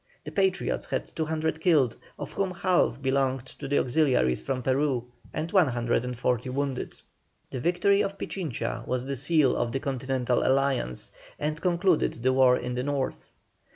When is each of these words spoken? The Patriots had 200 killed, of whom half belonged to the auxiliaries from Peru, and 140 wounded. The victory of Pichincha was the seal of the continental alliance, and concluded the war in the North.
The 0.23 0.31
Patriots 0.31 0.87
had 0.87 1.15
200 1.15 1.61
killed, 1.61 1.95
of 2.17 2.31
whom 2.33 2.49
half 2.55 2.99
belonged 3.03 3.45
to 3.59 3.67
the 3.67 3.77
auxiliaries 3.77 4.41
from 4.41 4.63
Peru, 4.63 5.05
and 5.31 5.51
140 5.51 6.49
wounded. 6.49 6.95
The 7.51 7.59
victory 7.59 8.01
of 8.01 8.17
Pichincha 8.17 8.83
was 8.87 9.05
the 9.05 9.15
seal 9.15 9.55
of 9.55 9.71
the 9.71 9.79
continental 9.79 10.43
alliance, 10.43 11.11
and 11.37 11.61
concluded 11.61 12.23
the 12.23 12.33
war 12.33 12.57
in 12.57 12.73
the 12.73 12.81
North. 12.81 13.29